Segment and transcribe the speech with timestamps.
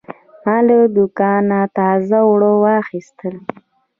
[0.43, 3.35] ما له دوکانه تازه اوړه واخیستل.